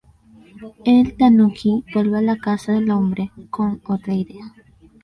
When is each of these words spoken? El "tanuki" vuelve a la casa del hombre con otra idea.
El 0.83 1.15
"tanuki" 1.15 1.83
vuelve 1.93 2.17
a 2.17 2.21
la 2.23 2.37
casa 2.39 2.71
del 2.71 2.89
hombre 2.89 3.31
con 3.51 3.81
otra 3.85 4.15
idea. 4.15 4.51